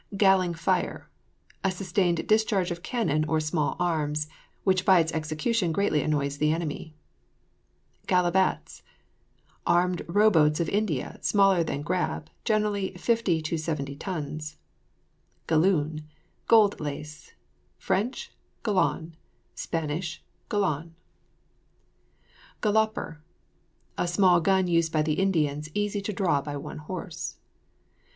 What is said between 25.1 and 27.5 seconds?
Indians, easily drawn by one horse.